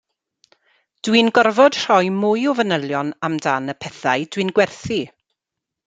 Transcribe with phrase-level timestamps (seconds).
[1.07, 5.01] Dwi'n gorfod rhoi mwy o fanylion amdan y pethau dwi'n gwerthu